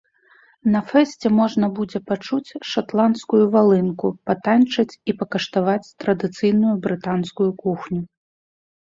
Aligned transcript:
На 0.75 0.79
фэсце 0.91 1.27
можна 1.39 1.67
будзе 1.79 1.99
пачуць 2.11 2.55
шатландскую 2.71 3.41
валынку, 3.55 4.07
патаньчыць 4.29 4.95
і 5.13 5.15
пакаштаваць 5.21 5.93
традыцыйную 6.05 6.73
брытанскую 6.87 7.51
кухню. 7.63 8.01